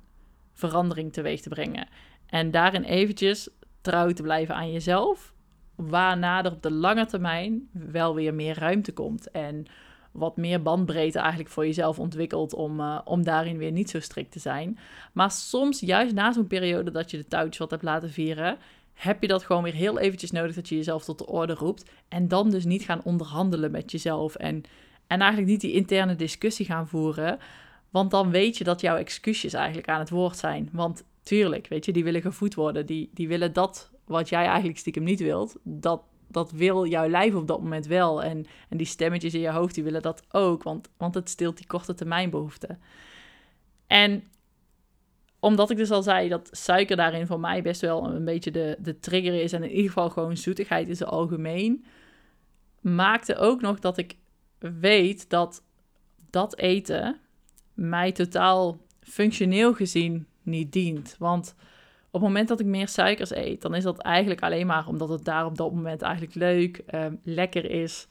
[0.52, 1.88] verandering teweeg te brengen.
[2.26, 3.48] En daarin eventjes
[3.80, 5.34] trouw te blijven aan jezelf,
[5.74, 9.66] waarna er op de lange termijn wel weer meer ruimte komt en
[10.12, 14.32] wat meer bandbreedte eigenlijk voor jezelf ontwikkelt om, uh, om daarin weer niet zo strikt
[14.32, 14.78] te zijn.
[15.12, 18.58] Maar soms, juist na zo'n periode dat je de touwtjes wat hebt laten vieren,
[18.94, 21.90] heb je dat gewoon weer heel eventjes nodig dat je jezelf tot de orde roept.
[22.08, 24.34] En dan dus niet gaan onderhandelen met jezelf.
[24.34, 24.62] En,
[25.06, 27.38] en eigenlijk niet die interne discussie gaan voeren.
[27.90, 30.68] Want dan weet je dat jouw excuses eigenlijk aan het woord zijn.
[30.72, 32.86] Want tuurlijk, weet je, die willen gevoed worden.
[32.86, 35.56] Die, die willen dat wat jij eigenlijk stiekem niet wilt.
[35.62, 38.22] Dat, dat wil jouw lijf op dat moment wel.
[38.22, 40.62] En, en die stemmetjes in je hoofd, die willen dat ook.
[40.62, 42.80] Want, want het stilt die korte termijn behoeften.
[43.86, 44.24] En
[45.44, 48.76] omdat ik dus al zei dat suiker daarin voor mij best wel een beetje de,
[48.78, 49.52] de trigger is.
[49.52, 51.84] En in ieder geval gewoon zoetigheid in het algemeen.
[52.80, 54.16] Maakte ook nog dat ik
[54.58, 55.62] weet dat
[56.30, 57.20] dat eten
[57.74, 61.16] mij totaal functioneel gezien niet dient.
[61.18, 61.54] Want
[62.06, 65.08] op het moment dat ik meer suikers eet, dan is dat eigenlijk alleen maar omdat
[65.08, 68.08] het daar op dat moment eigenlijk leuk, um, lekker is.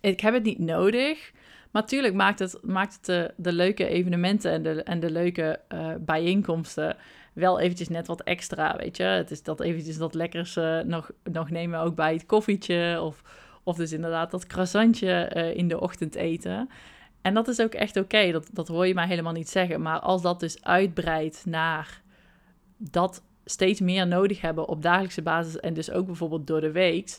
[0.00, 1.32] Ik heb het niet nodig.
[1.74, 5.60] Maar natuurlijk maakt het, maakt het de, de leuke evenementen en de, en de leuke
[5.72, 6.96] uh, bijeenkomsten
[7.32, 9.02] wel eventjes net wat extra, weet je.
[9.02, 13.22] Het is dat eventjes dat lekkers uh, nog, nog nemen ook bij het koffietje of,
[13.62, 16.68] of dus inderdaad dat croissantje uh, in de ochtend eten.
[17.22, 19.82] En dat is ook echt oké, dat, dat hoor je mij helemaal niet zeggen.
[19.82, 22.02] Maar als dat dus uitbreidt naar
[22.76, 27.18] dat steeds meer nodig hebben op dagelijkse basis en dus ook bijvoorbeeld door de week,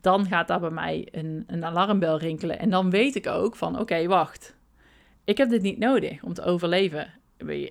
[0.00, 2.58] dan gaat daar bij mij een, een alarmbel rinkelen.
[2.58, 4.56] En dan weet ik ook van, oké, wacht.
[5.24, 7.06] Ik heb dit niet nodig om te overleven.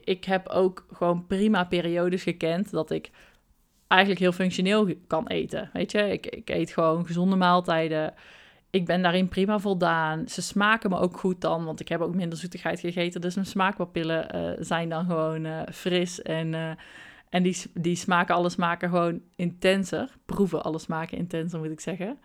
[0.04, 3.10] Ik heb ook gewoon prima periodes gekend dat ik
[3.88, 5.70] eigenlijk heel functioneel kan eten.
[5.74, 8.14] Weet je, ik, ik eet gewoon gezonde maaltijden.
[8.70, 10.28] Ik ben daarin prima voldaan.
[10.28, 13.22] Ze smaken me ook goed dan, want ik heb ook minder zoetigheid gegeten.
[13.22, 16.54] Dus mijn smaakpapillen uh, zijn dan gewoon uh, fris en...
[16.54, 16.72] Uh,
[17.30, 20.18] en die, die smaken, alle smaken gewoon intenser.
[20.26, 22.20] Proeven alle smaken intenser, moet ik zeggen.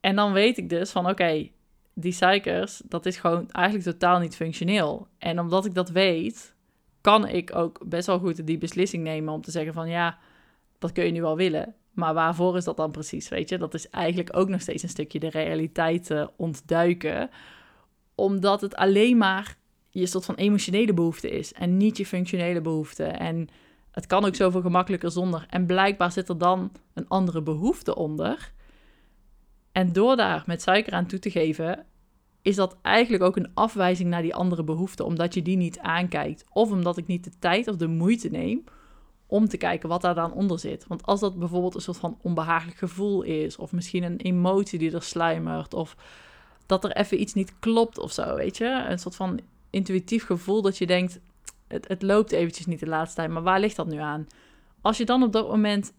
[0.00, 1.48] En dan weet ik dus van, oké,
[1.94, 5.06] die suikers, dat is gewoon eigenlijk totaal niet functioneel.
[5.18, 6.54] En omdat ik dat weet,
[7.00, 10.18] kan ik ook best wel goed die beslissing nemen om te zeggen van, ja,
[10.78, 11.74] dat kun je nu wel willen.
[11.92, 13.58] Maar waarvoor is dat dan precies, weet je?
[13.58, 17.30] Dat is eigenlijk ook nog steeds een stukje de realiteit uh, ontduiken.
[18.14, 19.56] Omdat het alleen maar
[19.90, 23.04] je soort van emotionele behoefte is en niet je functionele behoefte.
[23.04, 23.48] En
[23.92, 25.46] het kan ook zoveel gemakkelijker zonder.
[25.50, 28.52] En blijkbaar zit er dan een andere behoefte onder.
[29.72, 31.86] En door daar met suiker aan toe te geven,
[32.42, 36.44] is dat eigenlijk ook een afwijzing naar die andere behoefte, omdat je die niet aankijkt.
[36.52, 38.64] Of omdat ik niet de tijd of de moeite neem
[39.26, 40.86] om te kijken wat daar dan onder zit.
[40.86, 44.92] Want als dat bijvoorbeeld een soort van onbehagelijk gevoel is, of misschien een emotie die
[44.92, 45.96] er sluimert, of
[46.66, 50.62] dat er even iets niet klopt of zo, weet je, een soort van intuïtief gevoel
[50.62, 51.20] dat je denkt,
[51.72, 54.26] het, het loopt eventjes niet de laatste tijd, maar waar ligt dat nu aan?
[54.80, 55.94] Als je dan op dat moment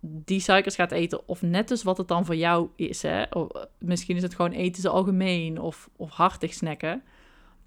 [0.00, 3.22] die suikers gaat eten, of net dus wat het dan voor jou is, hè?
[3.30, 7.02] Of, eh, misschien is het gewoon eten ze algemeen of, of hartig snacken,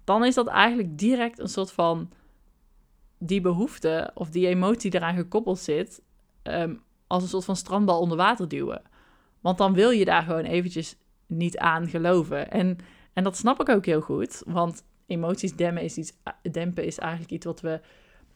[0.04, 2.10] dan is dat eigenlijk direct een soort van
[3.18, 6.02] die behoefte of die emotie eraan gekoppeld zit,
[6.42, 8.82] um, als een soort van strandbal onder water duwen.
[9.40, 12.50] Want dan wil je daar gewoon eventjes niet aan geloven.
[12.50, 12.78] En,
[13.12, 16.12] en dat snap ik ook heel goed, want emoties dempen is, iets,
[16.50, 17.80] dempen is eigenlijk iets wat we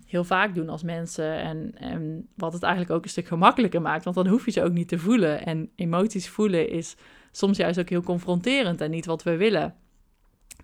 [0.06, 1.32] heel vaak doen als mensen.
[1.40, 4.62] En, en wat het eigenlijk ook een stuk gemakkelijker maakt, want dan hoef je ze
[4.62, 5.46] ook niet te voelen.
[5.46, 6.96] En emoties voelen is
[7.32, 9.74] soms juist ook heel confronterend en niet wat we willen.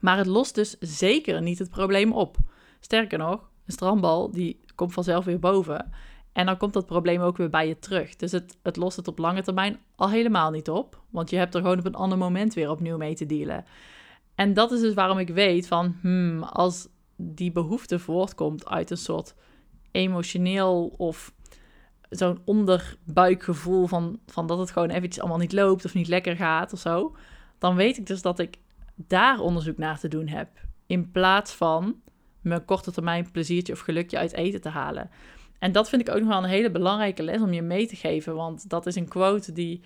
[0.01, 2.37] Maar het lost dus zeker niet het probleem op.
[2.81, 5.93] Sterker nog, een strandbal die komt vanzelf weer boven.
[6.33, 8.17] En dan komt dat probleem ook weer bij je terug.
[8.17, 11.01] Dus het, het lost het op lange termijn al helemaal niet op.
[11.11, 13.65] Want je hebt er gewoon op een ander moment weer opnieuw mee te dealen.
[14.35, 18.97] En dat is dus waarom ik weet van, hmm, als die behoefte voortkomt uit een
[18.97, 19.35] soort
[19.91, 21.33] emotioneel of
[22.09, 26.73] zo'n onderbuikgevoel van, van dat het gewoon eventjes allemaal niet loopt of niet lekker gaat
[26.73, 27.17] of zo,
[27.59, 28.59] dan weet ik dus dat ik
[28.95, 30.49] daar onderzoek naar te doen heb.
[30.87, 32.01] In plaats van
[32.41, 35.11] mijn korte termijn pleziertje of gelukje uit eten te halen.
[35.59, 37.97] En dat vind ik ook nog wel een hele belangrijke les om je mee te
[37.97, 38.35] geven.
[38.35, 39.83] Want dat is een quote die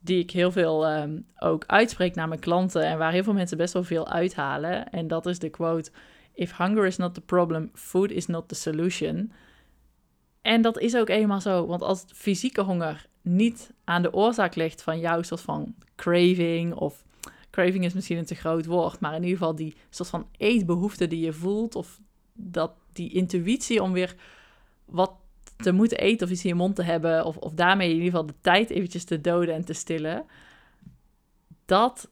[0.00, 3.56] die ik heel veel um, ook uitspreek naar mijn klanten en waar heel veel mensen
[3.56, 4.90] best wel veel uithalen.
[4.90, 5.90] En dat is de quote:
[6.34, 9.32] If hunger is not the problem, food is not the solution.
[10.42, 14.82] En dat is ook eenmaal zo, want als fysieke honger niet aan de oorzaak ligt
[14.82, 17.04] van jouw soort van craving of
[17.50, 21.06] craving is misschien een te groot woord, maar in ieder geval die soort van eetbehoefte
[21.06, 22.00] die je voelt of
[22.32, 24.14] dat die intuïtie om weer
[24.84, 25.12] wat
[25.60, 28.10] te moeten eten of iets in je mond te hebben, of, of daarmee in ieder
[28.10, 30.24] geval de tijd eventjes te doden en te stillen,
[31.64, 32.10] dat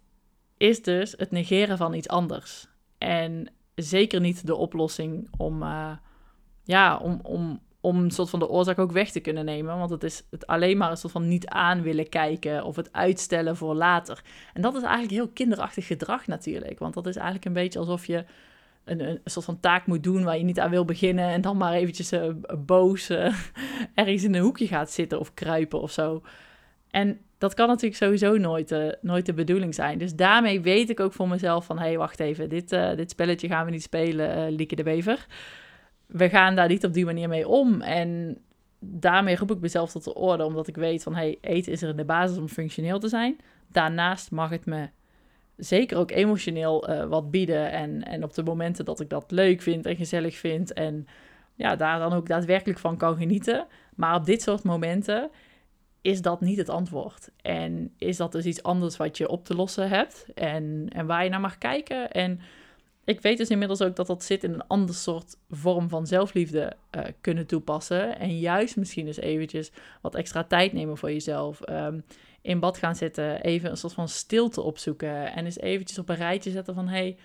[0.56, 2.68] is dus het negeren van iets anders.
[2.98, 5.90] En zeker niet de oplossing om, uh,
[6.64, 9.78] ja, om, om, om een soort van de oorzaak ook weg te kunnen nemen.
[9.78, 12.92] Want het is het alleen maar een soort van niet aan willen kijken of het
[12.92, 14.22] uitstellen voor later.
[14.54, 16.78] En dat is eigenlijk heel kinderachtig gedrag natuurlijk.
[16.78, 18.24] Want dat is eigenlijk een beetje alsof je
[18.90, 21.56] een, een, soort van taak moet doen waar je niet aan wil beginnen en dan
[21.56, 23.34] maar eventjes uh, boos uh,
[23.94, 26.22] ergens in een hoekje gaat zitten of kruipen of zo.
[26.90, 29.98] En dat kan natuurlijk sowieso nooit, uh, nooit de bedoeling zijn.
[29.98, 31.78] Dus daarmee weet ik ook voor mezelf van...
[31.78, 35.26] hé, hey, wacht even, dit, dit spelletje gaan we niet spelen, Lieke de Bever.
[36.06, 37.80] We gaan daar niet op die manier mee om.
[37.80, 38.38] En
[38.80, 40.44] daarmee roep ik mezelf tot de orde...
[40.44, 43.08] omdat ik weet van, hé, hey, eten is er in de basis om functioneel te
[43.08, 43.36] zijn.
[43.72, 44.88] Daarnaast mag het me
[45.58, 47.70] zeker ook emotioneel uh, wat bieden.
[47.70, 50.72] En, en op de momenten dat ik dat leuk vind en gezellig vind.
[50.72, 51.06] En
[51.54, 53.66] ja, daar dan ook daadwerkelijk van kan genieten.
[53.94, 55.30] Maar op dit soort momenten
[56.00, 57.30] is dat niet het antwoord.
[57.42, 61.24] En is dat dus iets anders wat je op te lossen hebt en, en waar
[61.24, 62.10] je naar mag kijken.
[62.10, 62.40] En
[63.08, 66.76] ik weet dus inmiddels ook dat dat zit in een ander soort vorm van zelfliefde
[66.96, 68.18] uh, kunnen toepassen.
[68.18, 69.70] En juist misschien eens eventjes
[70.02, 71.60] wat extra tijd nemen voor jezelf.
[71.68, 72.04] Um,
[72.42, 75.32] in bad gaan zitten, even een soort van stilte opzoeken.
[75.32, 76.88] En eens eventjes op een rijtje zetten van...
[76.88, 77.16] Hey,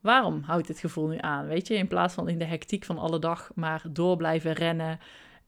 [0.00, 1.46] waarom houdt dit gevoel nu aan?
[1.46, 4.98] Weet je, in plaats van in de hectiek van alle dag maar door blijven rennen...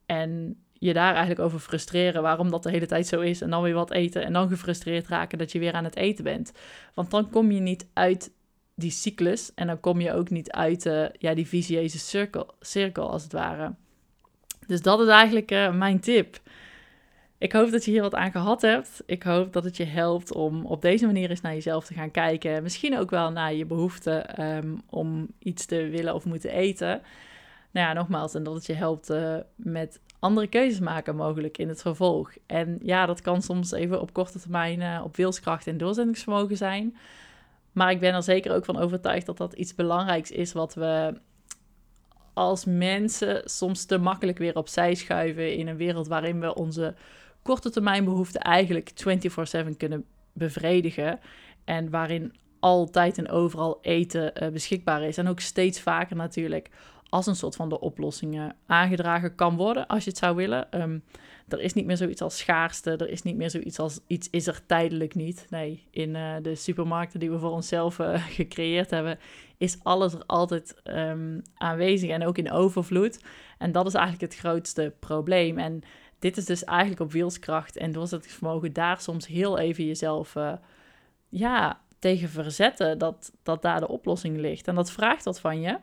[0.07, 3.41] en je daar eigenlijk over frustreren waarom dat de hele tijd zo is...
[3.41, 6.25] en dan weer wat eten en dan gefrustreerd raken dat je weer aan het eten
[6.25, 6.53] bent.
[6.95, 8.39] Want dan kom je niet uit
[8.81, 9.55] die cyclus.
[9.55, 10.83] En dan kom je ook niet uit
[11.19, 13.75] ja, die visieuze cirkel, cirkel, als het ware.
[14.67, 16.41] Dus dat is eigenlijk uh, mijn tip.
[17.39, 19.03] Ik hoop dat je hier wat aan gehad hebt.
[19.07, 22.11] Ik hoop dat het je helpt om op deze manier eens naar jezelf te gaan
[22.11, 22.63] kijken.
[22.63, 27.03] Misschien ook wel naar je behoefte um, om iets te willen of moeten eten.
[27.71, 31.69] Nou ja, nogmaals, en dat het je helpt uh, met andere keuzes maken mogelijk in
[31.69, 32.33] het vervolg.
[32.47, 36.97] En ja, dat kan soms even op korte termijn op wilskracht en doorzettingsvermogen zijn.
[37.73, 41.21] Maar ik ben er zeker ook van overtuigd dat dat iets belangrijks is wat we
[42.35, 46.95] als mensen soms te makkelijk weer opzij schuiven in een wereld waarin we onze
[47.43, 48.93] korte termijn behoeften eigenlijk
[49.65, 51.21] 24/7 kunnen bevredigen
[51.65, 56.71] en waarin altijd en overal eten uh, beschikbaar is en ook steeds vaker natuurlijk
[57.11, 60.83] als een soort van de oplossingen aangedragen kan worden als je het zou willen.
[60.83, 61.03] Um,
[61.49, 62.91] er is niet meer zoiets als schaarste.
[62.91, 65.47] Er is niet meer zoiets als iets is er tijdelijk niet.
[65.49, 69.19] Nee, in uh, de supermarkten die we voor onszelf uh, gecreëerd hebben,
[69.57, 73.21] is alles er altijd um, aanwezig en ook in overvloed.
[73.59, 75.59] En dat is eigenlijk het grootste probleem.
[75.59, 75.83] En
[76.19, 80.35] dit is dus eigenlijk op wielskracht en doorzettingsvermogen daar soms heel even jezelf
[81.29, 84.69] ja, tegen verzetten dat, dat daar de oplossing ligt.
[84.69, 85.79] En dat vraagt wat van je.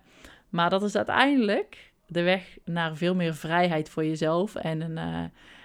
[0.58, 5.20] Maar dat is uiteindelijk de weg naar veel meer vrijheid voor jezelf en een, uh,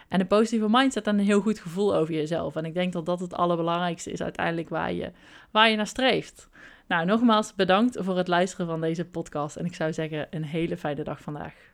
[0.09, 2.57] en een positieve mindset en een heel goed gevoel over jezelf.
[2.57, 5.13] En ik denk dat dat het allerbelangrijkste is uiteindelijk waar je,
[5.51, 6.49] waar je naar streeft.
[6.89, 9.57] Nou, nogmaals bedankt voor het luisteren van deze podcast.
[9.57, 11.72] En ik zou zeggen, een hele fijne dag vandaag.